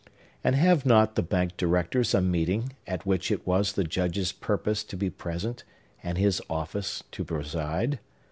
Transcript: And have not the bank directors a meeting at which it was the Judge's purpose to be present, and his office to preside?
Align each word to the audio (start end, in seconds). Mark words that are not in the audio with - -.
And 0.43 0.55
have 0.55 0.83
not 0.83 1.13
the 1.13 1.21
bank 1.21 1.57
directors 1.57 2.15
a 2.15 2.21
meeting 2.21 2.73
at 2.87 3.05
which 3.05 3.29
it 3.29 3.45
was 3.45 3.73
the 3.73 3.83
Judge's 3.83 4.31
purpose 4.31 4.83
to 4.85 4.97
be 4.97 5.11
present, 5.11 5.63
and 6.01 6.17
his 6.17 6.41
office 6.49 7.03
to 7.11 7.23
preside? 7.23 7.99